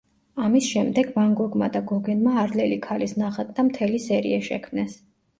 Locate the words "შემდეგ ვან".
0.75-1.33